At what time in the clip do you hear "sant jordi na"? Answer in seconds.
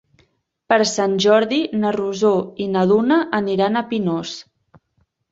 0.91-1.91